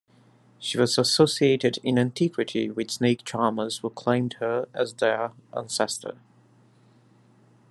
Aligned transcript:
She 0.57 0.79
was 0.79 0.97
associated 0.97 1.77
in 1.83 1.99
antiquity 1.99 2.71
with 2.71 2.89
snake-charmers 2.89 3.77
who 3.77 3.91
claimed 3.91 4.33
her 4.39 4.67
as 4.73 4.95
their 4.95 5.33
ancestor. 5.55 6.17